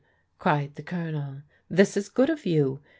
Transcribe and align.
cried 0.39 0.73
the 0.73 0.81
Colonel. 0.81 1.43
"This 1.69 1.95
is 1.95 2.09
good 2.09 2.31
of 2.31 2.43
you. 2.43 2.81